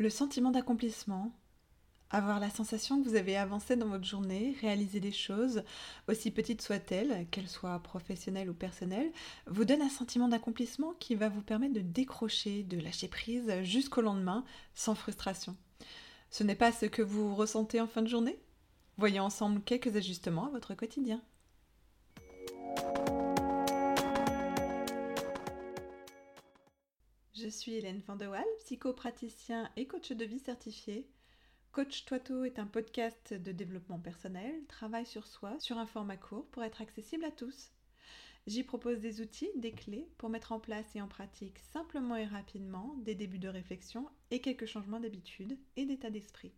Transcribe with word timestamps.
Le 0.00 0.08
sentiment 0.08 0.50
d'accomplissement, 0.50 1.30
avoir 2.08 2.40
la 2.40 2.48
sensation 2.48 3.02
que 3.02 3.06
vous 3.06 3.16
avez 3.16 3.36
avancé 3.36 3.76
dans 3.76 3.88
votre 3.88 4.06
journée, 4.06 4.56
réalisé 4.62 4.98
des 4.98 5.12
choses, 5.12 5.62
aussi 6.08 6.30
petites 6.30 6.62
soient-elles, 6.62 7.26
qu'elles 7.30 7.50
soient 7.50 7.78
professionnelles 7.80 8.48
ou 8.48 8.54
personnelles, 8.54 9.12
vous 9.46 9.66
donne 9.66 9.82
un 9.82 9.90
sentiment 9.90 10.28
d'accomplissement 10.28 10.94
qui 11.00 11.16
va 11.16 11.28
vous 11.28 11.42
permettre 11.42 11.74
de 11.74 11.82
décrocher, 11.82 12.62
de 12.62 12.80
lâcher 12.80 13.08
prise 13.08 13.52
jusqu'au 13.60 14.00
lendemain 14.00 14.42
sans 14.74 14.94
frustration. 14.94 15.54
Ce 16.30 16.44
n'est 16.44 16.54
pas 16.54 16.72
ce 16.72 16.86
que 16.86 17.02
vous 17.02 17.34
ressentez 17.34 17.78
en 17.78 17.86
fin 17.86 18.00
de 18.00 18.08
journée? 18.08 18.40
Voyons 18.96 19.24
ensemble 19.24 19.60
quelques 19.60 19.96
ajustements 19.96 20.46
à 20.46 20.50
votre 20.50 20.74
quotidien. 20.74 21.20
Je 27.42 27.48
suis 27.48 27.72
Hélène 27.72 28.02
Van 28.06 28.18
psychopraticien 28.58 29.70
et 29.76 29.86
coach 29.86 30.12
de 30.12 30.26
vie 30.26 30.40
certifié. 30.40 31.08
Coach 31.72 32.04
Toito 32.04 32.44
est 32.44 32.58
un 32.58 32.66
podcast 32.66 33.32
de 33.32 33.50
développement 33.50 33.98
personnel, 33.98 34.52
travail 34.66 35.06
sur 35.06 35.26
soi, 35.26 35.58
sur 35.58 35.78
un 35.78 35.86
format 35.86 36.18
court 36.18 36.44
pour 36.50 36.62
être 36.64 36.82
accessible 36.82 37.24
à 37.24 37.30
tous. 37.30 37.70
J'y 38.46 38.62
propose 38.62 39.00
des 39.00 39.22
outils, 39.22 39.48
des 39.56 39.72
clés 39.72 40.06
pour 40.18 40.28
mettre 40.28 40.52
en 40.52 40.60
place 40.60 40.94
et 40.94 41.00
en 41.00 41.08
pratique 41.08 41.60
simplement 41.72 42.16
et 42.16 42.26
rapidement 42.26 42.94
des 42.98 43.14
débuts 43.14 43.38
de 43.38 43.48
réflexion 43.48 44.06
et 44.30 44.42
quelques 44.42 44.66
changements 44.66 45.00
d'habitude 45.00 45.56
et 45.76 45.86
d'état 45.86 46.10
d'esprit. 46.10 46.52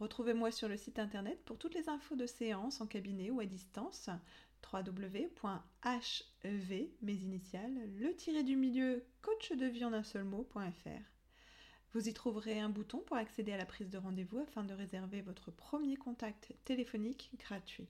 Retrouvez-moi 0.00 0.50
sur 0.50 0.66
le 0.66 0.78
site 0.78 0.98
internet 0.98 1.38
pour 1.44 1.58
toutes 1.58 1.74
les 1.74 1.90
infos 1.90 2.16
de 2.16 2.24
séances 2.24 2.80
en 2.80 2.86
cabinet 2.86 3.30
ou 3.30 3.38
à 3.40 3.44
distance 3.44 4.08
www.hev, 4.72 5.28
mes 7.02 7.14
initiales, 7.14 7.90
le 7.98 8.16
tiré 8.16 8.42
du 8.42 8.56
milieu 8.56 9.04
coach 9.20 9.52
de 9.52 9.66
vie 9.66 9.84
en 9.84 9.92
un 9.92 10.02
seul 10.02 10.24
mot.fr. 10.24 10.88
Vous 11.92 12.08
y 12.08 12.14
trouverez 12.14 12.60
un 12.60 12.70
bouton 12.70 13.00
pour 13.00 13.18
accéder 13.18 13.52
à 13.52 13.58
la 13.58 13.66
prise 13.66 13.90
de 13.90 13.98
rendez-vous 13.98 14.38
afin 14.38 14.64
de 14.64 14.72
réserver 14.72 15.20
votre 15.20 15.50
premier 15.50 15.96
contact 15.96 16.54
téléphonique 16.64 17.30
gratuit. 17.38 17.88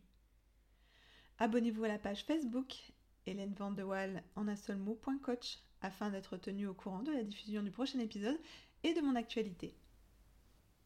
Abonnez-vous 1.39 1.85
à 1.85 1.89
la 1.89 1.99
page 1.99 2.25
Facebook 2.25 2.93
Hélène 3.27 3.55
Vandewal 3.55 4.25
en 4.35 4.49
un 4.49 4.57
seul 4.57 4.79
mot.coach 4.79 5.59
afin 5.81 6.11
d'être 6.11 6.37
tenu 6.37 6.67
au 6.67 6.75
courant 6.75 7.05
de 7.05 7.13
la 7.13 7.23
diffusion 7.23 7.63
du 7.63 7.71
prochain 7.71 8.01
épisode 8.01 8.41
et 8.83 8.95
de 8.95 9.01
mon 9.01 9.15
actualité. 9.15 9.77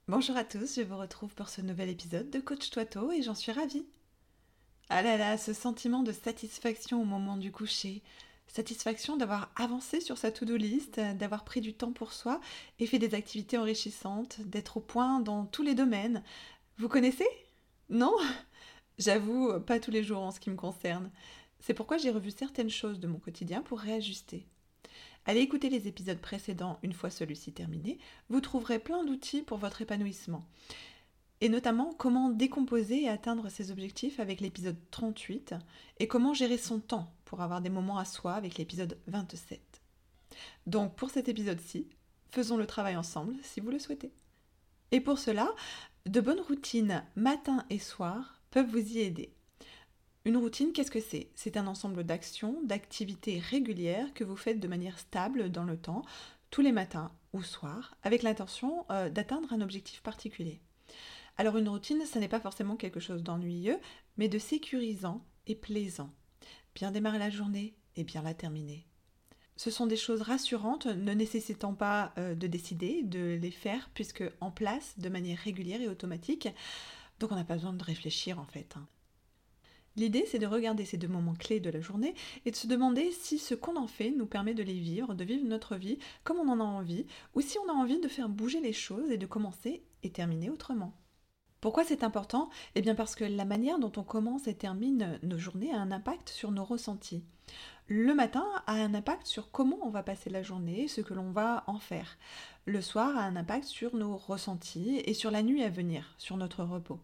Bonjour 0.06 0.36
à 0.36 0.44
tous, 0.44 0.76
je 0.76 0.82
vous 0.82 0.98
retrouve 0.98 1.34
pour 1.34 1.48
ce 1.48 1.62
nouvel 1.62 1.88
épisode 1.88 2.28
de 2.28 2.38
Coach 2.38 2.68
Toito 2.68 3.10
et 3.10 3.22
j'en 3.22 3.34
suis 3.34 3.52
ravie. 3.52 3.86
Ah 4.90 5.00
là 5.00 5.16
là, 5.16 5.38
ce 5.38 5.54
sentiment 5.54 6.02
de 6.02 6.12
satisfaction 6.12 7.00
au 7.00 7.06
moment 7.06 7.38
du 7.38 7.50
coucher, 7.50 8.02
satisfaction 8.46 9.16
d'avoir 9.16 9.50
avancé 9.56 10.02
sur 10.02 10.18
sa 10.18 10.30
to-do 10.30 10.56
list, 10.56 11.00
d'avoir 11.00 11.42
pris 11.42 11.62
du 11.62 11.72
temps 11.72 11.92
pour 11.92 12.12
soi 12.12 12.42
et 12.80 12.86
fait 12.86 12.98
des 12.98 13.14
activités 13.14 13.56
enrichissantes, 13.56 14.42
d'être 14.42 14.76
au 14.76 14.80
point 14.80 15.20
dans 15.20 15.46
tous 15.46 15.62
les 15.62 15.74
domaines. 15.74 16.22
Vous 16.76 16.90
connaissez? 16.90 17.26
Non? 17.88 18.14
J'avoue, 18.98 19.58
pas 19.60 19.80
tous 19.80 19.90
les 19.90 20.04
jours 20.04 20.20
en 20.20 20.32
ce 20.32 20.38
qui 20.38 20.50
me 20.50 20.56
concerne. 20.56 21.10
C'est 21.60 21.72
pourquoi 21.72 21.96
j'ai 21.96 22.10
revu 22.10 22.30
certaines 22.30 22.68
choses 22.68 23.00
de 23.00 23.06
mon 23.06 23.18
quotidien 23.18 23.62
pour 23.62 23.80
réajuster. 23.80 24.46
Allez 25.26 25.40
écouter 25.40 25.70
les 25.70 25.88
épisodes 25.88 26.18
précédents 26.18 26.78
une 26.82 26.92
fois 26.92 27.10
celui-ci 27.10 27.52
terminé, 27.52 27.98
vous 28.28 28.40
trouverez 28.40 28.78
plein 28.78 29.04
d'outils 29.04 29.42
pour 29.42 29.58
votre 29.58 29.82
épanouissement 29.82 30.46
et 31.40 31.48
notamment 31.48 31.92
comment 31.92 32.30
décomposer 32.30 33.02
et 33.02 33.08
atteindre 33.08 33.50
ses 33.50 33.70
objectifs 33.70 34.18
avec 34.18 34.40
l'épisode 34.40 34.78
38 34.90 35.54
et 35.98 36.08
comment 36.08 36.32
gérer 36.32 36.58
son 36.58 36.80
temps 36.80 37.12
pour 37.24 37.42
avoir 37.42 37.60
des 37.60 37.70
moments 37.70 37.98
à 37.98 38.04
soi 38.04 38.32
avec 38.32 38.56
l'épisode 38.56 38.98
27. 39.08 39.60
Donc 40.66 40.96
pour 40.96 41.10
cet 41.10 41.28
épisode-ci, 41.28 41.88
faisons 42.30 42.56
le 42.56 42.66
travail 42.66 42.96
ensemble 42.96 43.36
si 43.42 43.60
vous 43.60 43.70
le 43.70 43.78
souhaitez. 43.78 44.12
Et 44.90 45.00
pour 45.00 45.18
cela, 45.18 45.52
de 46.06 46.20
bonnes 46.20 46.40
routines 46.40 47.04
matin 47.16 47.64
et 47.68 47.78
soir 47.78 48.40
peuvent 48.50 48.70
vous 48.70 48.92
y 48.92 49.00
aider. 49.00 49.34
Une 50.26 50.38
routine, 50.38 50.72
qu'est-ce 50.72 50.90
que 50.90 51.02
c'est? 51.02 51.28
C'est 51.34 51.58
un 51.58 51.66
ensemble 51.66 52.02
d'actions, 52.02 52.62
d'activités 52.64 53.40
régulières 53.40 54.14
que 54.14 54.24
vous 54.24 54.36
faites 54.36 54.58
de 54.58 54.68
manière 54.68 54.98
stable 54.98 55.50
dans 55.50 55.64
le 55.64 55.76
temps, 55.76 56.02
tous 56.50 56.62
les 56.62 56.72
matins 56.72 57.12
ou 57.34 57.42
soirs, 57.42 57.94
avec 58.02 58.22
l'intention 58.22 58.86
euh, 58.90 59.10
d'atteindre 59.10 59.52
un 59.52 59.60
objectif 59.60 60.00
particulier. 60.00 60.62
Alors 61.36 61.58
une 61.58 61.68
routine, 61.68 62.06
ça 62.06 62.20
n'est 62.20 62.28
pas 62.28 62.40
forcément 62.40 62.76
quelque 62.76 63.00
chose 63.00 63.22
d'ennuyeux, 63.22 63.78
mais 64.16 64.28
de 64.28 64.38
sécurisant 64.38 65.22
et 65.46 65.54
plaisant. 65.54 66.10
Bien 66.74 66.90
démarrer 66.90 67.18
la 67.18 67.28
journée 67.28 67.76
et 67.96 68.04
bien 68.04 68.22
la 68.22 68.32
terminer. 68.32 68.86
Ce 69.56 69.70
sont 69.70 69.86
des 69.86 69.96
choses 69.96 70.22
rassurantes, 70.22 70.86
ne 70.86 71.12
nécessitant 71.12 71.74
pas 71.74 72.14
euh, 72.16 72.34
de 72.34 72.46
décider, 72.46 73.02
de 73.02 73.38
les 73.42 73.50
faire, 73.50 73.90
puisque 73.92 74.24
en 74.40 74.50
place 74.50 74.98
de 74.98 75.10
manière 75.10 75.38
régulière 75.38 75.82
et 75.82 75.88
automatique. 75.88 76.48
Donc 77.20 77.30
on 77.30 77.36
n'a 77.36 77.44
pas 77.44 77.56
besoin 77.56 77.74
de 77.74 77.84
réfléchir 77.84 78.38
en 78.38 78.46
fait. 78.46 78.74
L'idée, 79.96 80.24
c'est 80.26 80.40
de 80.40 80.46
regarder 80.46 80.84
ces 80.84 80.96
deux 80.96 81.08
moments 81.08 81.34
clés 81.34 81.60
de 81.60 81.70
la 81.70 81.80
journée 81.80 82.14
et 82.44 82.50
de 82.50 82.56
se 82.56 82.66
demander 82.66 83.12
si 83.12 83.38
ce 83.38 83.54
qu'on 83.54 83.76
en 83.76 83.86
fait 83.86 84.10
nous 84.10 84.26
permet 84.26 84.54
de 84.54 84.62
les 84.64 84.78
vivre, 84.78 85.14
de 85.14 85.24
vivre 85.24 85.46
notre 85.46 85.76
vie 85.76 85.98
comme 86.24 86.38
on 86.38 86.48
en 86.48 86.60
a 86.60 86.64
envie, 86.64 87.06
ou 87.34 87.40
si 87.40 87.58
on 87.58 87.70
a 87.70 87.74
envie 87.74 88.00
de 88.00 88.08
faire 88.08 88.28
bouger 88.28 88.60
les 88.60 88.72
choses 88.72 89.10
et 89.10 89.18
de 89.18 89.26
commencer 89.26 89.84
et 90.02 90.10
terminer 90.10 90.50
autrement. 90.50 90.94
Pourquoi 91.60 91.84
c'est 91.84 92.04
important? 92.04 92.50
Eh 92.74 92.82
bien 92.82 92.94
parce 92.94 93.14
que 93.14 93.24
la 93.24 93.44
manière 93.44 93.78
dont 93.78 93.92
on 93.96 94.02
commence 94.02 94.48
et 94.48 94.54
termine 94.54 95.18
nos 95.22 95.38
journées 95.38 95.72
a 95.72 95.78
un 95.78 95.92
impact 95.92 96.28
sur 96.28 96.50
nos 96.50 96.64
ressentis. 96.64 97.24
Le 97.86 98.14
matin 98.14 98.44
a 98.66 98.72
un 98.72 98.94
impact 98.94 99.26
sur 99.26 99.50
comment 99.50 99.78
on 99.82 99.90
va 99.90 100.02
passer 100.02 100.28
la 100.28 100.42
journée, 100.42 100.88
ce 100.88 101.02
que 101.02 101.14
l'on 101.14 101.30
va 101.30 101.64
en 101.66 101.78
faire. 101.78 102.18
Le 102.66 102.82
soir 102.82 103.16
a 103.16 103.22
un 103.22 103.36
impact 103.36 103.64
sur 103.64 103.94
nos 103.94 104.16
ressentis 104.16 105.02
et 105.04 105.14
sur 105.14 105.30
la 105.30 105.42
nuit 105.42 105.62
à 105.62 105.70
venir, 105.70 106.14
sur 106.18 106.36
notre 106.36 106.64
repos. 106.64 106.98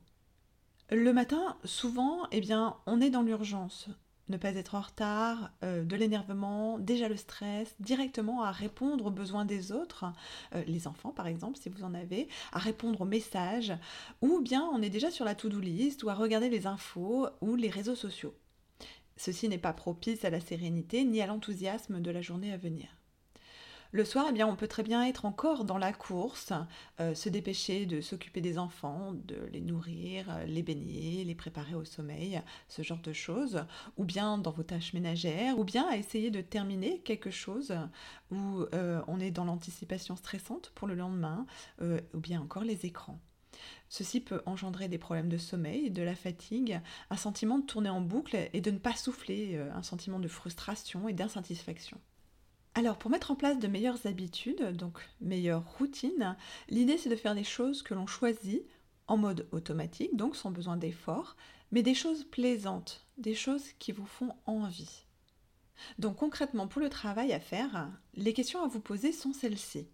Le 0.90 1.12
matin, 1.12 1.56
souvent, 1.64 2.26
eh 2.32 2.40
bien, 2.40 2.76
on 2.86 3.00
est 3.00 3.10
dans 3.10 3.22
l'urgence 3.22 3.88
ne 4.30 4.36
pas 4.36 4.54
être 4.54 4.74
en 4.74 4.80
retard, 4.80 5.50
euh, 5.64 5.84
de 5.84 5.96
l'énervement, 5.96 6.78
déjà 6.78 7.08
le 7.08 7.16
stress, 7.16 7.74
directement 7.80 8.42
à 8.42 8.52
répondre 8.52 9.06
aux 9.06 9.10
besoins 9.10 9.44
des 9.44 9.72
autres, 9.72 10.04
euh, 10.54 10.62
les 10.66 10.86
enfants 10.86 11.10
par 11.10 11.26
exemple 11.26 11.58
si 11.58 11.68
vous 11.68 11.84
en 11.84 11.94
avez, 11.94 12.28
à 12.52 12.58
répondre 12.58 13.00
aux 13.00 13.06
messages, 13.06 13.72
ou 14.22 14.40
bien 14.40 14.62
on 14.72 14.82
est 14.82 14.90
déjà 14.90 15.10
sur 15.10 15.24
la 15.24 15.34
to-do 15.34 15.60
list 15.60 16.02
ou 16.04 16.08
à 16.10 16.14
regarder 16.14 16.48
les 16.48 16.66
infos 16.66 17.26
ou 17.40 17.56
les 17.56 17.70
réseaux 17.70 17.96
sociaux. 17.96 18.34
Ceci 19.16 19.48
n'est 19.48 19.58
pas 19.58 19.74
propice 19.74 20.24
à 20.24 20.30
la 20.30 20.40
sérénité 20.40 21.04
ni 21.04 21.20
à 21.20 21.26
l'enthousiasme 21.26 22.00
de 22.00 22.10
la 22.10 22.22
journée 22.22 22.52
à 22.52 22.56
venir. 22.56 22.99
Le 23.92 24.04
soir, 24.04 24.26
eh 24.28 24.32
bien, 24.32 24.46
on 24.46 24.54
peut 24.54 24.68
très 24.68 24.84
bien 24.84 25.04
être 25.04 25.24
encore 25.24 25.64
dans 25.64 25.76
la 25.76 25.92
course, 25.92 26.52
euh, 27.00 27.12
se 27.12 27.28
dépêcher 27.28 27.86
de 27.86 28.00
s'occuper 28.00 28.40
des 28.40 28.56
enfants, 28.56 29.14
de 29.24 29.48
les 29.52 29.60
nourrir, 29.60 30.30
euh, 30.30 30.44
les 30.44 30.62
baigner, 30.62 31.24
les 31.24 31.34
préparer 31.34 31.74
au 31.74 31.84
sommeil, 31.84 32.40
ce 32.68 32.82
genre 32.82 33.00
de 33.00 33.12
choses, 33.12 33.64
ou 33.96 34.04
bien 34.04 34.38
dans 34.38 34.52
vos 34.52 34.62
tâches 34.62 34.92
ménagères, 34.92 35.58
ou 35.58 35.64
bien 35.64 35.90
essayer 35.90 36.30
de 36.30 36.40
terminer 36.40 37.00
quelque 37.00 37.32
chose 37.32 37.74
où 38.30 38.64
euh, 38.74 39.02
on 39.08 39.18
est 39.18 39.32
dans 39.32 39.44
l'anticipation 39.44 40.14
stressante 40.14 40.70
pour 40.76 40.86
le 40.86 40.94
lendemain, 40.94 41.46
ou 41.80 42.20
bien 42.20 42.40
encore 42.40 42.62
les 42.62 42.86
écrans. 42.86 43.18
Ceci 43.88 44.20
peut 44.20 44.40
engendrer 44.46 44.86
des 44.86 44.98
problèmes 44.98 45.28
de 45.28 45.36
sommeil, 45.36 45.90
de 45.90 46.02
la 46.02 46.14
fatigue, 46.14 46.80
un 47.10 47.16
sentiment 47.16 47.58
de 47.58 47.66
tourner 47.66 47.88
en 47.88 48.00
boucle 48.00 48.36
et 48.52 48.60
de 48.60 48.70
ne 48.70 48.78
pas 48.78 48.94
souffler, 48.94 49.58
un 49.58 49.82
sentiment 49.82 50.20
de 50.20 50.28
frustration 50.28 51.08
et 51.08 51.12
d'insatisfaction. 51.12 51.98
Alors 52.74 52.96
pour 52.96 53.10
mettre 53.10 53.32
en 53.32 53.36
place 53.36 53.58
de 53.58 53.66
meilleures 53.66 54.06
habitudes, 54.06 54.76
donc 54.76 55.00
meilleures 55.20 55.68
routines, 55.78 56.36
l'idée 56.68 56.98
c'est 56.98 57.08
de 57.08 57.16
faire 57.16 57.34
des 57.34 57.44
choses 57.44 57.82
que 57.82 57.94
l'on 57.94 58.06
choisit 58.06 58.62
en 59.08 59.16
mode 59.16 59.48
automatique, 59.50 60.16
donc 60.16 60.36
sans 60.36 60.52
besoin 60.52 60.76
d'effort, 60.76 61.36
mais 61.72 61.82
des 61.82 61.94
choses 61.94 62.24
plaisantes, 62.24 63.06
des 63.18 63.34
choses 63.34 63.72
qui 63.78 63.90
vous 63.90 64.06
font 64.06 64.34
envie. 64.46 65.04
Donc 65.98 66.16
concrètement 66.16 66.68
pour 66.68 66.80
le 66.80 66.88
travail 66.88 67.32
à 67.32 67.40
faire, 67.40 67.90
les 68.14 68.32
questions 68.32 68.62
à 68.62 68.68
vous 68.68 68.80
poser 68.80 69.12
sont 69.12 69.32
celles-ci. 69.32 69.88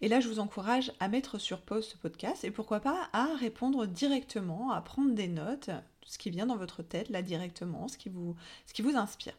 Et 0.00 0.08
là, 0.08 0.20
je 0.20 0.28
vous 0.28 0.38
encourage 0.38 0.92
à 1.00 1.08
mettre 1.08 1.38
sur 1.38 1.60
pause 1.60 1.88
ce 1.88 1.96
podcast 1.98 2.44
et 2.44 2.50
pourquoi 2.50 2.80
pas 2.80 3.10
à 3.12 3.34
répondre 3.34 3.86
directement, 3.86 4.70
à 4.70 4.80
prendre 4.80 5.14
des 5.14 5.28
notes, 5.28 5.70
ce 6.06 6.18
qui 6.18 6.30
vient 6.30 6.46
dans 6.46 6.56
votre 6.56 6.82
tête 6.82 7.10
là 7.10 7.20
directement, 7.20 7.88
ce 7.88 7.98
qui 7.98 8.08
vous, 8.08 8.36
ce 8.64 8.72
qui 8.72 8.82
vous 8.82 8.96
inspire. 8.96 9.34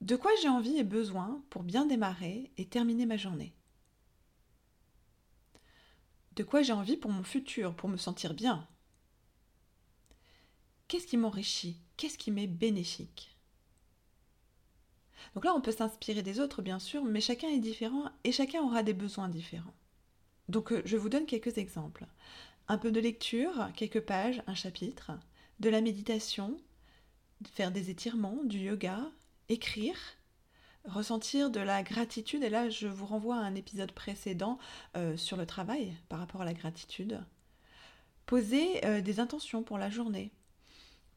De 0.00 0.16
quoi 0.16 0.30
j'ai 0.42 0.48
envie 0.48 0.76
et 0.76 0.84
besoin 0.84 1.42
pour 1.50 1.62
bien 1.62 1.86
démarrer 1.86 2.50
et 2.56 2.66
terminer 2.66 3.06
ma 3.06 3.16
journée? 3.16 3.54
De 6.36 6.42
quoi 6.42 6.62
j'ai 6.62 6.72
envie 6.72 6.96
pour 6.96 7.10
mon 7.10 7.22
futur, 7.22 7.74
pour 7.74 7.88
me 7.88 7.96
sentir 7.96 8.34
bien? 8.34 8.66
Qu'est-ce 10.88 11.06
qui 11.06 11.16
m'enrichit? 11.16 11.78
Qu'est-ce 11.96 12.18
qui 12.18 12.30
m'est 12.30 12.46
bénéfique? 12.46 13.36
Donc 15.34 15.44
là, 15.44 15.54
on 15.54 15.60
peut 15.60 15.72
s'inspirer 15.72 16.22
des 16.22 16.40
autres, 16.40 16.60
bien 16.60 16.78
sûr, 16.78 17.04
mais 17.04 17.20
chacun 17.20 17.48
est 17.48 17.58
différent 17.58 18.10
et 18.24 18.32
chacun 18.32 18.62
aura 18.62 18.82
des 18.82 18.92
besoins 18.92 19.28
différents. 19.28 19.74
Donc 20.48 20.72
euh, 20.72 20.82
je 20.84 20.96
vous 20.96 21.08
donne 21.08 21.26
quelques 21.26 21.56
exemples. 21.58 22.06
Un 22.68 22.78
peu 22.78 22.90
de 22.90 23.00
lecture, 23.00 23.70
quelques 23.74 24.00
pages, 24.02 24.42
un 24.46 24.54
chapitre, 24.54 25.12
de 25.60 25.70
la 25.70 25.80
méditation, 25.80 26.56
faire 27.52 27.70
des 27.70 27.90
étirements, 27.90 28.42
du 28.44 28.58
yoga, 28.58 29.10
écrire, 29.48 29.96
ressentir 30.84 31.50
de 31.50 31.60
la 31.60 31.82
gratitude. 31.82 32.42
Et 32.42 32.50
là, 32.50 32.68
je 32.68 32.86
vous 32.86 33.06
renvoie 33.06 33.36
à 33.36 33.40
un 33.40 33.54
épisode 33.54 33.92
précédent 33.92 34.58
euh, 34.96 35.16
sur 35.16 35.36
le 35.36 35.46
travail 35.46 35.94
par 36.08 36.18
rapport 36.18 36.42
à 36.42 36.44
la 36.44 36.54
gratitude. 36.54 37.20
Poser 38.26 38.84
euh, 38.84 39.00
des 39.00 39.20
intentions 39.20 39.62
pour 39.62 39.78
la 39.78 39.90
journée. 39.90 40.32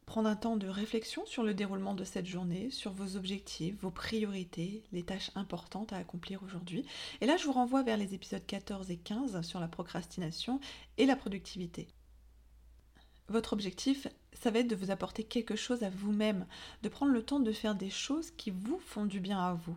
Prendre 0.05 0.29
un 0.29 0.37
temps 0.37 0.55
de 0.55 0.67
réflexion 0.67 1.25
sur 1.25 1.43
le 1.43 1.53
déroulement 1.53 1.93
de 1.93 2.05
cette 2.05 2.27
journée, 2.27 2.71
sur 2.71 2.93
vos 2.93 3.17
objectifs, 3.17 3.75
vos 3.81 3.91
priorités, 3.91 4.83
les 4.93 5.03
tâches 5.03 5.31
importantes 5.35 5.91
à 5.91 5.97
accomplir 5.97 6.43
aujourd'hui. 6.43 6.85
Et 7.19 7.25
là, 7.25 7.35
je 7.35 7.43
vous 7.43 7.51
renvoie 7.51 7.83
vers 7.83 7.97
les 7.97 8.13
épisodes 8.13 8.45
14 8.45 8.89
et 8.89 8.97
15 8.97 9.41
sur 9.41 9.59
la 9.59 9.67
procrastination 9.67 10.61
et 10.97 11.05
la 11.05 11.17
productivité. 11.17 11.89
Votre 13.27 13.51
objectif, 13.51 14.07
ça 14.41 14.51
va 14.51 14.59
être 14.59 14.67
de 14.67 14.75
vous 14.75 14.91
apporter 14.91 15.23
quelque 15.23 15.55
chose 15.55 15.83
à 15.83 15.89
vous-même, 15.89 16.45
de 16.83 16.89
prendre 16.89 17.11
le 17.11 17.23
temps 17.23 17.39
de 17.39 17.51
faire 17.51 17.75
des 17.75 17.89
choses 17.89 18.31
qui 18.31 18.51
vous 18.51 18.79
font 18.79 19.05
du 19.05 19.19
bien 19.19 19.39
à 19.39 19.53
vous. 19.53 19.75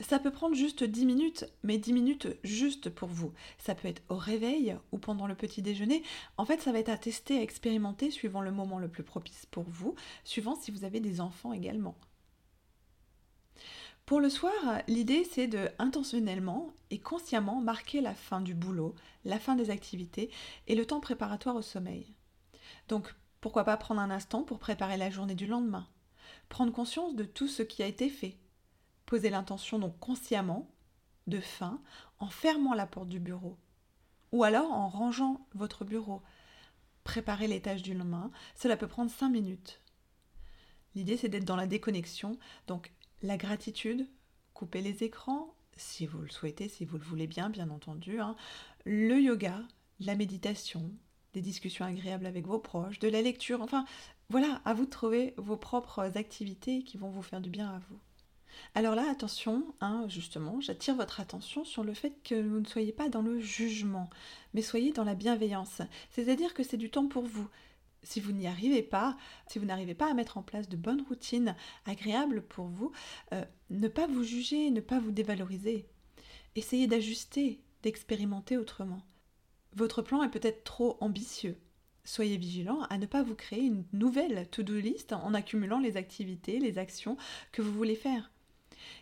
Ça 0.00 0.18
peut 0.18 0.32
prendre 0.32 0.56
juste 0.56 0.82
10 0.82 1.06
minutes, 1.06 1.44
mais 1.62 1.78
10 1.78 1.92
minutes 1.92 2.28
juste 2.42 2.90
pour 2.90 3.08
vous. 3.08 3.32
Ça 3.58 3.74
peut 3.74 3.88
être 3.88 4.02
au 4.08 4.16
réveil 4.16 4.76
ou 4.90 4.98
pendant 4.98 5.26
le 5.26 5.36
petit 5.36 5.62
déjeuner. 5.62 6.02
En 6.38 6.44
fait, 6.44 6.60
ça 6.60 6.72
va 6.72 6.80
être 6.80 6.88
à 6.88 6.98
tester, 6.98 7.38
à 7.38 7.42
expérimenter 7.42 8.10
suivant 8.10 8.40
le 8.40 8.50
moment 8.50 8.78
le 8.78 8.88
plus 8.88 9.04
propice 9.04 9.46
pour 9.46 9.64
vous, 9.64 9.94
suivant 10.24 10.56
si 10.56 10.70
vous 10.72 10.84
avez 10.84 10.98
des 10.98 11.20
enfants 11.20 11.52
également. 11.52 11.94
Pour 14.06 14.20
le 14.20 14.28
soir, 14.28 14.52
l'idée 14.88 15.24
c'est 15.24 15.46
de 15.46 15.68
intentionnellement 15.78 16.72
et 16.90 16.98
consciemment 16.98 17.60
marquer 17.60 18.00
la 18.00 18.14
fin 18.14 18.40
du 18.40 18.54
boulot, 18.54 18.96
la 19.24 19.38
fin 19.38 19.54
des 19.54 19.70
activités 19.70 20.28
et 20.66 20.74
le 20.74 20.84
temps 20.84 21.00
préparatoire 21.00 21.54
au 21.54 21.62
sommeil. 21.62 22.12
Donc, 22.88 23.14
pourquoi 23.40 23.64
pas 23.64 23.76
prendre 23.76 24.00
un 24.00 24.10
instant 24.10 24.42
pour 24.42 24.58
préparer 24.58 24.96
la 24.96 25.10
journée 25.10 25.34
du 25.34 25.46
lendemain? 25.46 25.88
Prendre 26.48 26.72
conscience 26.72 27.14
de 27.14 27.24
tout 27.24 27.48
ce 27.48 27.62
qui 27.62 27.82
a 27.82 27.86
été 27.86 28.08
fait, 28.08 28.36
Posez 29.12 29.28
l'intention 29.28 29.78
donc 29.78 29.98
consciemment 29.98 30.70
de 31.26 31.38
fin 31.38 31.82
en 32.18 32.28
fermant 32.28 32.72
la 32.72 32.86
porte 32.86 33.10
du 33.10 33.20
bureau 33.20 33.58
ou 34.32 34.42
alors 34.42 34.72
en 34.72 34.88
rangeant 34.88 35.46
votre 35.52 35.84
bureau. 35.84 36.22
Préparez 37.04 37.46
les 37.46 37.60
tâches 37.60 37.82
du 37.82 37.92
lendemain, 37.92 38.30
cela 38.54 38.74
peut 38.74 38.88
prendre 38.88 39.10
5 39.10 39.28
minutes. 39.28 39.82
L'idée 40.94 41.18
c'est 41.18 41.28
d'être 41.28 41.44
dans 41.44 41.56
la 41.56 41.66
déconnexion, 41.66 42.38
donc 42.66 42.90
la 43.20 43.36
gratitude, 43.36 44.08
couper 44.54 44.80
les 44.80 45.04
écrans 45.04 45.54
si 45.76 46.06
vous 46.06 46.22
le 46.22 46.30
souhaitez, 46.30 46.70
si 46.70 46.86
vous 46.86 46.96
le 46.96 47.04
voulez 47.04 47.26
bien, 47.26 47.50
bien 47.50 47.68
entendu, 47.68 48.18
hein. 48.18 48.34
le 48.86 49.20
yoga, 49.20 49.60
la 50.00 50.14
méditation, 50.14 50.90
des 51.32 51.40
discussions 51.40 51.84
agréables 51.84 52.26
avec 52.26 52.46
vos 52.46 52.58
proches, 52.58 52.98
de 52.98 53.08
la 53.08 53.22
lecture, 53.22 53.62
enfin 53.62 53.84
voilà, 54.28 54.60
à 54.64 54.74
vous 54.74 54.84
de 54.84 54.90
trouver 54.90 55.34
vos 55.36 55.56
propres 55.56 56.16
activités 56.16 56.82
qui 56.82 56.96
vont 56.96 57.10
vous 57.10 57.22
faire 57.22 57.40
du 57.40 57.50
bien 57.50 57.68
à 57.68 57.80
vous. 57.88 57.98
Alors 58.74 58.94
là, 58.94 59.04
attention, 59.10 59.74
hein, 59.80 60.06
justement, 60.08 60.60
j'attire 60.60 60.94
votre 60.94 61.20
attention 61.20 61.64
sur 61.64 61.84
le 61.84 61.94
fait 61.94 62.14
que 62.22 62.40
vous 62.40 62.60
ne 62.60 62.66
soyez 62.66 62.92
pas 62.92 63.08
dans 63.08 63.22
le 63.22 63.40
jugement, 63.40 64.08
mais 64.54 64.62
soyez 64.62 64.92
dans 64.92 65.04
la 65.04 65.14
bienveillance. 65.14 65.82
C'est-à-dire 66.10 66.54
que 66.54 66.62
c'est 66.62 66.76
du 66.76 66.90
temps 66.90 67.08
pour 67.08 67.24
vous. 67.24 67.48
Si 68.02 68.20
vous 68.20 68.32
n'y 68.32 68.48
arrivez 68.48 68.82
pas, 68.82 69.16
si 69.46 69.58
vous 69.58 69.64
n'arrivez 69.64 69.94
pas 69.94 70.10
à 70.10 70.14
mettre 70.14 70.36
en 70.36 70.42
place 70.42 70.68
de 70.68 70.76
bonnes 70.76 71.04
routines 71.08 71.54
agréables 71.86 72.42
pour 72.42 72.66
vous, 72.66 72.90
euh, 73.32 73.44
ne 73.70 73.88
pas 73.88 74.06
vous 74.06 74.24
juger, 74.24 74.70
ne 74.70 74.80
pas 74.80 74.98
vous 74.98 75.12
dévaloriser. 75.12 75.86
Essayez 76.56 76.86
d'ajuster, 76.86 77.60
d'expérimenter 77.82 78.56
autrement. 78.56 79.02
Votre 79.74 80.02
plan 80.02 80.22
est 80.22 80.30
peut-être 80.30 80.64
trop 80.64 80.98
ambitieux. 81.00 81.58
Soyez 82.04 82.36
vigilant 82.36 82.82
à 82.90 82.98
ne 82.98 83.06
pas 83.06 83.22
vous 83.22 83.34
créer 83.34 83.62
une 83.62 83.84
nouvelle 83.92 84.48
to-do 84.50 84.74
list 84.74 85.12
en 85.12 85.34
accumulant 85.34 85.78
les 85.78 85.96
activités, 85.96 86.58
les 86.58 86.78
actions 86.78 87.16
que 87.52 87.62
vous 87.62 87.72
voulez 87.72 87.94
faire. 87.94 88.30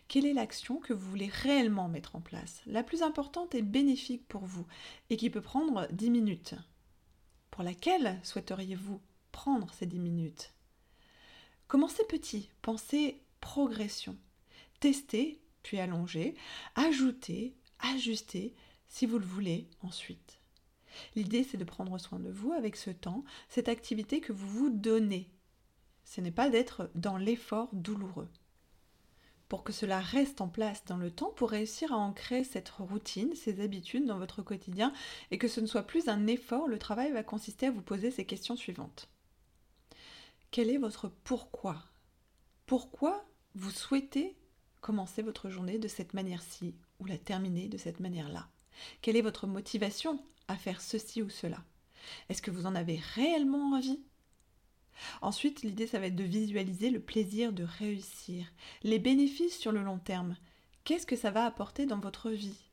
Quelle 0.07 0.27
est 0.27 0.35
l'action 0.35 0.79
que 0.79 0.93
vous 0.93 1.09
voulez 1.09 1.29
réellement 1.29 1.89
mettre 1.89 2.15
en 2.15 2.21
place? 2.21 2.63
La 2.67 2.83
plus 2.83 3.03
importante 3.03 3.55
et 3.55 3.63
bénéfique 3.63 4.29
pour 4.29 4.45
vous 4.45 4.67
et 5.09 5.17
qui 5.17 5.31
peut 5.31 5.41
prendre 5.41 5.89
10 5.93 6.11
minutes. 6.11 6.55
Pour 7.51 7.63
laquelle 7.63 8.21
souhaiteriez-vous 8.23 9.01
prendre 9.33 9.73
ces 9.73 9.87
10 9.87 9.99
minutes? 9.99 10.53
Commencez 11.69 12.05
petit, 12.05 12.51
pensez 12.63 13.23
progression. 13.41 14.17
Testez, 14.81 15.41
puis 15.63 15.79
allongez, 15.79 16.35
ajoutez, 16.75 17.55
ajustez 17.79 18.55
si 18.89 19.07
vous 19.07 19.19
le 19.19 19.27
voulez 19.27 19.69
ensuite. 19.83 20.40
L'idée, 21.15 21.45
c'est 21.45 21.57
de 21.57 21.65
prendre 21.65 21.97
soin 21.99 22.19
de 22.19 22.31
vous 22.31 22.53
avec 22.53 22.77
ce 22.77 22.91
temps, 22.91 23.25
cette 23.49 23.69
activité 23.69 24.21
que 24.21 24.33
vous 24.33 24.49
vous 24.49 24.71
donnez. 24.71 25.31
Ce 26.05 26.21
n'est 26.21 26.31
pas 26.31 26.51
d'être 26.51 26.91
dans 26.95 27.17
l'effort 27.17 27.69
douloureux 27.73 28.29
pour 29.51 29.65
que 29.65 29.73
cela 29.73 29.99
reste 29.99 30.41
en 30.41 30.49
place 30.49 30.85
dans 30.85 30.97
le 30.97 31.11
temps, 31.11 31.33
pour 31.33 31.51
réussir 31.51 31.93
à 31.93 31.97
ancrer 31.97 32.45
cette 32.45 32.69
routine, 32.69 33.35
ces 33.35 33.61
habitudes 33.61 34.07
dans 34.07 34.17
votre 34.17 34.43
quotidien 34.43 34.93
et 35.33 35.39
que 35.39 35.49
ce 35.49 35.61
ne 35.61 35.67
soit 35.67 35.83
plus 35.83 36.09
un 36.09 36.29
effort, 36.29 36.69
le 36.69 36.79
travail 36.79 37.11
va 37.11 37.25
consister 37.25 37.67
à 37.67 37.73
vous 37.73 37.83
poser 37.83 38.13
ces 38.13 38.25
questions 38.25 38.55
suivantes. 38.55 39.09
Quel 40.53 40.71
est 40.71 40.79
votre 40.79 41.09
pourquoi? 41.25 41.83
Pourquoi 42.67 43.25
vous 43.57 43.73
souhaitez 43.73 44.37
commencer 44.81 45.21
votre 45.21 45.51
journée 45.51 45.81
de 45.81 45.89
cette 45.89 46.15
manière-ci 46.15 46.77
ou 47.01 47.07
la 47.07 47.19
terminer 47.19 47.67
de 47.67 47.77
cette 47.77 47.99
manière-là? 47.99 48.49
Quelle 49.03 49.17
est 49.17 49.21
votre 49.21 49.49
motivation 49.49 50.23
faire 50.57 50.81
ceci 50.81 51.23
ou 51.23 51.31
cela 51.31 51.65
Est-ce 52.29 52.43
que 52.43 52.51
vous 52.51 52.67
en 52.67 52.75
avez 52.75 53.01
réellement 53.15 53.73
envie? 53.73 54.01
Ensuite, 55.23 55.63
l'idée, 55.63 55.87
ça 55.87 55.99
va 55.99 56.07
être 56.07 56.17
de 56.17 56.25
visualiser 56.25 56.91
le 56.91 57.01
plaisir 57.01 57.53
de 57.53 57.65
réussir, 57.65 58.47
les 58.83 58.99
bénéfices 58.99 59.59
sur 59.59 59.73
le 59.73 59.83
long 59.83 59.99
terme. 59.99 60.37
Qu'est-ce 60.85 61.07
que 61.07 61.17
ça 61.17 61.31
va 61.31 61.47
apporter 61.47 61.87
dans 61.87 61.99
votre 61.99 62.31
vie? 62.31 62.71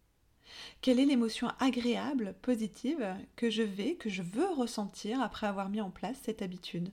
Quelle 0.81 1.00
est 1.00 1.06
l'émotion 1.06 1.50
agréable, 1.59 2.35
positive 2.41 3.15
que 3.35 3.50
je 3.50 3.63
vais, 3.63 3.95
que 3.95 4.09
je 4.09 4.23
veux 4.23 4.50
ressentir 4.53 5.21
après 5.21 5.47
avoir 5.47 5.69
mis 5.69 5.81
en 5.81 5.91
place 5.91 6.18
cette 6.23 6.41
habitude? 6.41 6.91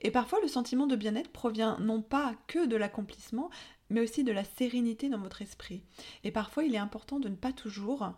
Et 0.00 0.10
parfois, 0.10 0.40
le 0.40 0.48
sentiment 0.48 0.86
de 0.86 0.96
bien-être 0.96 1.30
provient 1.30 1.78
non 1.78 2.02
pas 2.02 2.34
que 2.48 2.66
de 2.66 2.76
l'accomplissement, 2.76 3.50
mais 3.90 4.00
aussi 4.00 4.24
de 4.24 4.32
la 4.32 4.44
sérénité 4.44 5.08
dans 5.08 5.20
votre 5.20 5.42
esprit. 5.42 5.84
Et 6.24 6.32
parfois, 6.32 6.64
il 6.64 6.74
est 6.74 6.78
important 6.78 7.20
de 7.20 7.28
ne 7.28 7.36
pas 7.36 7.52
toujours, 7.52 8.12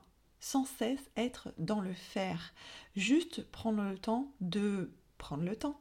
sans 0.44 0.66
cesse, 0.66 1.00
être 1.16 1.48
dans 1.56 1.80
le 1.80 1.94
faire. 1.94 2.52
Juste 2.96 3.50
prendre 3.50 3.82
le 3.82 3.98
temps 3.98 4.30
de 4.42 4.90
prendre 5.16 5.42
le 5.42 5.56
temps, 5.56 5.80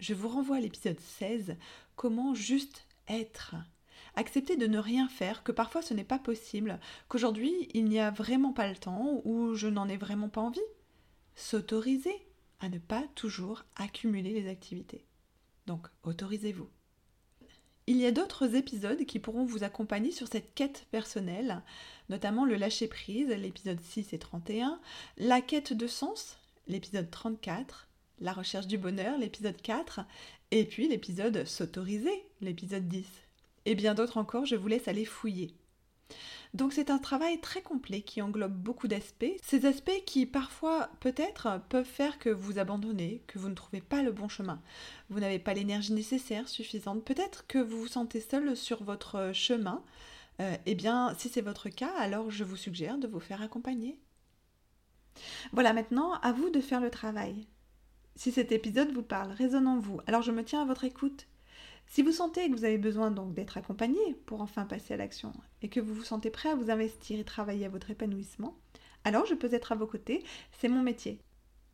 je 0.00 0.14
vous 0.14 0.28
renvoie 0.28 0.56
à 0.56 0.60
l'épisode 0.60 0.98
16, 0.98 1.56
comment 1.94 2.34
juste 2.34 2.88
être. 3.06 3.54
Accepter 4.16 4.56
de 4.56 4.66
ne 4.66 4.78
rien 4.78 5.08
faire, 5.08 5.44
que 5.44 5.52
parfois 5.52 5.80
ce 5.80 5.94
n'est 5.94 6.02
pas 6.02 6.18
possible, 6.18 6.80
qu'aujourd'hui 7.08 7.54
il 7.72 7.84
n'y 7.84 8.00
a 8.00 8.10
vraiment 8.10 8.52
pas 8.52 8.68
le 8.68 8.76
temps 8.76 9.20
ou 9.24 9.54
je 9.54 9.68
n'en 9.68 9.88
ai 9.88 9.96
vraiment 9.96 10.28
pas 10.28 10.40
envie. 10.40 10.58
S'autoriser 11.36 12.26
à 12.58 12.68
ne 12.68 12.78
pas 12.78 13.04
toujours 13.14 13.62
accumuler 13.76 14.32
les 14.32 14.50
activités. 14.50 15.04
Donc, 15.66 15.86
autorisez-vous. 16.02 16.68
Il 17.90 17.96
y 17.96 18.06
a 18.06 18.12
d'autres 18.12 18.54
épisodes 18.54 19.04
qui 19.04 19.18
pourront 19.18 19.44
vous 19.44 19.64
accompagner 19.64 20.12
sur 20.12 20.28
cette 20.28 20.54
quête 20.54 20.86
personnelle, 20.92 21.60
notamment 22.08 22.44
le 22.44 22.54
lâcher-prise, 22.54 23.30
l'épisode 23.30 23.80
6 23.80 24.12
et 24.12 24.18
31, 24.20 24.78
la 25.18 25.40
quête 25.40 25.72
de 25.72 25.88
sens, 25.88 26.38
l'épisode 26.68 27.10
34, 27.10 27.88
la 28.20 28.32
recherche 28.32 28.68
du 28.68 28.78
bonheur, 28.78 29.18
l'épisode 29.18 29.60
4, 29.60 30.02
et 30.52 30.66
puis 30.66 30.86
l'épisode 30.86 31.44
S'autoriser, 31.44 32.22
l'épisode 32.40 32.86
10. 32.86 33.04
Et 33.66 33.74
bien 33.74 33.94
d'autres 33.94 34.18
encore, 34.18 34.46
je 34.46 34.54
vous 34.54 34.68
laisse 34.68 34.86
aller 34.86 35.04
fouiller. 35.04 35.52
Donc 36.54 36.72
c'est 36.72 36.90
un 36.90 36.98
travail 36.98 37.40
très 37.40 37.62
complet 37.62 38.02
qui 38.02 38.22
englobe 38.22 38.52
beaucoup 38.52 38.88
d'aspects, 38.88 39.36
ces 39.42 39.66
aspects 39.66 40.04
qui 40.04 40.26
parfois 40.26 40.90
peut-être 41.00 41.60
peuvent 41.68 41.84
faire 41.84 42.18
que 42.18 42.28
vous 42.28 42.58
abandonnez, 42.58 43.22
que 43.26 43.38
vous 43.38 43.48
ne 43.48 43.54
trouvez 43.54 43.80
pas 43.80 44.02
le 44.02 44.12
bon 44.12 44.28
chemin. 44.28 44.60
Vous 45.10 45.20
n'avez 45.20 45.38
pas 45.38 45.54
l'énergie 45.54 45.92
nécessaire, 45.92 46.48
suffisante, 46.48 47.04
peut-être 47.04 47.46
que 47.46 47.58
vous 47.58 47.80
vous 47.80 47.88
sentez 47.88 48.20
seul 48.20 48.56
sur 48.56 48.82
votre 48.82 49.32
chemin. 49.32 49.82
Euh, 50.40 50.56
eh 50.66 50.74
bien, 50.74 51.14
si 51.18 51.28
c'est 51.28 51.40
votre 51.40 51.68
cas, 51.68 51.92
alors 51.98 52.30
je 52.30 52.44
vous 52.44 52.56
suggère 52.56 52.98
de 52.98 53.06
vous 53.06 53.20
faire 53.20 53.42
accompagner. 53.42 53.98
Voilà, 55.52 55.72
maintenant, 55.72 56.14
à 56.22 56.32
vous 56.32 56.50
de 56.50 56.60
faire 56.60 56.80
le 56.80 56.90
travail. 56.90 57.46
Si 58.16 58.32
cet 58.32 58.52
épisode 58.52 58.92
vous 58.92 59.02
parle, 59.02 59.32
résonne 59.32 59.66
en 59.66 59.78
vous, 59.78 60.00
alors 60.06 60.22
je 60.22 60.32
me 60.32 60.44
tiens 60.44 60.62
à 60.62 60.66
votre 60.66 60.84
écoute. 60.84 61.26
Si 61.90 62.02
vous 62.02 62.12
sentez 62.12 62.48
que 62.48 62.56
vous 62.56 62.64
avez 62.64 62.78
besoin 62.78 63.10
donc 63.10 63.34
d'être 63.34 63.58
accompagné 63.58 63.98
pour 64.24 64.42
enfin 64.42 64.64
passer 64.64 64.94
à 64.94 64.96
l'action 64.96 65.32
et 65.60 65.68
que 65.68 65.80
vous 65.80 65.92
vous 65.92 66.04
sentez 66.04 66.30
prêt 66.30 66.48
à 66.48 66.54
vous 66.54 66.70
investir 66.70 67.18
et 67.18 67.24
travailler 67.24 67.66
à 67.66 67.68
votre 67.68 67.90
épanouissement, 67.90 68.56
alors 69.02 69.26
je 69.26 69.34
peux 69.34 69.52
être 69.52 69.72
à 69.72 69.74
vos 69.74 69.88
côtés, 69.88 70.22
c'est 70.52 70.68
mon 70.68 70.82
métier. 70.82 71.18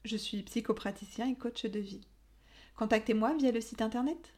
Je 0.07 0.17
suis 0.17 0.43
psychopraticien 0.43 1.29
et 1.29 1.35
coach 1.35 1.67
de 1.67 1.79
vie. 1.79 2.01
Contactez-moi 2.77 3.35
via 3.35 3.53
le 3.53 3.61
site 3.61 3.83
internet. 3.83 4.33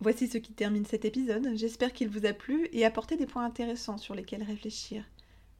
Voici 0.00 0.26
ce 0.26 0.38
qui 0.38 0.52
termine 0.52 0.84
cet 0.84 1.04
épisode. 1.04 1.50
J'espère 1.54 1.92
qu'il 1.92 2.08
vous 2.08 2.26
a 2.26 2.32
plu 2.32 2.68
et 2.72 2.84
apporté 2.84 3.16
des 3.16 3.26
points 3.26 3.44
intéressants 3.44 3.98
sur 3.98 4.16
lesquels 4.16 4.42
réfléchir. 4.42 5.04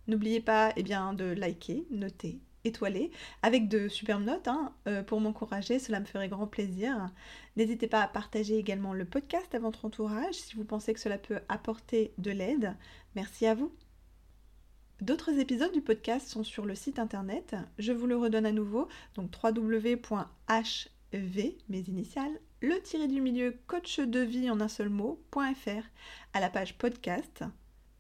N'oubliez 0.08 0.40
pas 0.40 0.72
eh 0.74 0.82
bien, 0.82 1.14
de 1.14 1.26
liker, 1.26 1.86
noter 1.92 2.40
étoilée 2.64 3.10
avec 3.42 3.68
de 3.68 3.88
superbes 3.88 4.24
notes 4.24 4.48
hein, 4.48 4.72
euh, 4.88 5.02
pour 5.02 5.20
m'encourager, 5.20 5.78
cela 5.78 6.00
me 6.00 6.04
ferait 6.04 6.28
grand 6.28 6.46
plaisir. 6.46 7.10
N'hésitez 7.56 7.86
pas 7.86 8.02
à 8.02 8.08
partager 8.08 8.56
également 8.56 8.92
le 8.92 9.04
podcast 9.04 9.54
à 9.54 9.58
votre 9.58 9.84
entourage 9.84 10.34
si 10.34 10.56
vous 10.56 10.64
pensez 10.64 10.94
que 10.94 11.00
cela 11.00 11.18
peut 11.18 11.40
apporter 11.48 12.12
de 12.18 12.30
l'aide. 12.30 12.74
Merci 13.14 13.46
à 13.46 13.54
vous. 13.54 13.72
D'autres 15.00 15.38
épisodes 15.38 15.72
du 15.72 15.82
podcast 15.82 16.28
sont 16.28 16.44
sur 16.44 16.64
le 16.64 16.74
site 16.74 16.98
internet. 16.98 17.56
Je 17.78 17.92
vous 17.92 18.06
le 18.06 18.16
redonne 18.16 18.46
à 18.46 18.52
nouveau, 18.52 18.88
donc 19.16 19.30
www.hv, 19.42 19.98
mes 21.68 21.80
initiales, 21.80 22.40
le 22.62 22.80
tiré 22.80 23.08
du 23.08 23.20
milieu 23.20 23.56
coach 23.66 24.00
de 24.00 24.20
vie 24.20 24.50
en 24.50 24.60
un 24.60 24.68
seul 24.68 24.88
mot.fr 24.88 25.84
à 26.32 26.40
la 26.40 26.48
page 26.48 26.78
podcast. 26.78 27.44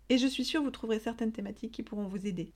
Et 0.08 0.18
je 0.18 0.26
suis 0.26 0.44
sûre 0.44 0.62
vous 0.62 0.70
trouverez 0.70 1.00
certaines 1.00 1.32
thématiques 1.32 1.72
qui 1.72 1.82
pourront 1.82 2.06
vous 2.06 2.26
aider. 2.26 2.52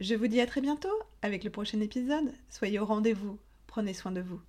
Je 0.00 0.14
vous 0.14 0.28
dis 0.28 0.40
à 0.40 0.46
très 0.46 0.60
bientôt 0.60 0.96
avec 1.22 1.42
le 1.42 1.50
prochain 1.50 1.80
épisode. 1.80 2.32
Soyez 2.48 2.78
au 2.78 2.84
rendez-vous. 2.84 3.36
Prenez 3.66 3.94
soin 3.94 4.12
de 4.12 4.20
vous. 4.20 4.40